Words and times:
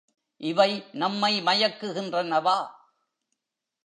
இவை 0.41 0.85
நம்மை 0.91 1.41
மயக்குகின்றனவா? 1.41 2.57